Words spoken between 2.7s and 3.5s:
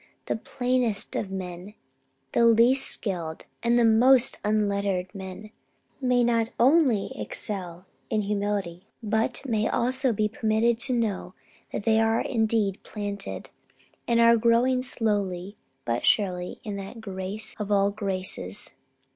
skilled